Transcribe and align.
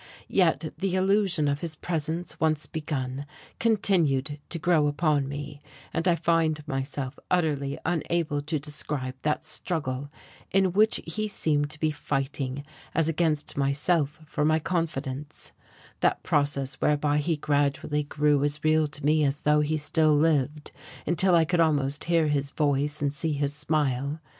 Yet 0.33 0.73
the 0.79 0.95
illusion 0.95 1.47
of 1.47 1.59
his 1.59 1.75
presence, 1.75 2.39
once 2.39 2.65
begun, 2.65 3.27
continued 3.59 4.39
to 4.49 4.57
grow 4.57 4.87
upon 4.87 5.27
me, 5.29 5.61
and 5.93 6.07
I 6.07 6.15
find 6.15 6.67
myself 6.67 7.19
utterly 7.29 7.77
unable 7.85 8.41
to 8.41 8.57
describe 8.57 9.13
that 9.21 9.45
struggle 9.45 10.09
in 10.49 10.71
which 10.73 11.01
he 11.05 11.27
seemed 11.27 11.69
to 11.69 11.79
be 11.79 11.91
fighting 11.91 12.65
as 12.95 13.07
against 13.09 13.55
myself 13.55 14.19
for 14.25 14.43
my 14.43 14.57
confidence; 14.57 15.51
that 15.99 16.23
process 16.23 16.81
whereby 16.81 17.19
he 17.19 17.37
gradually 17.37 18.01
grew 18.01 18.43
as 18.43 18.63
real 18.63 18.87
to 18.87 19.05
me 19.05 19.23
as 19.23 19.41
though 19.41 19.59
he 19.61 19.77
still 19.77 20.15
lived 20.15 20.71
until 21.05 21.35
I 21.35 21.45
could 21.45 21.59
almost 21.59 22.05
hear 22.05 22.25
his 22.27 22.49
voice 22.49 23.03
and 23.03 23.13
see 23.13 23.33
his 23.33 23.53
smile. 23.53 24.19